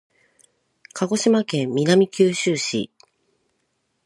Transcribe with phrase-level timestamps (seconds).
[0.95, 2.89] 鹿児島県南九州市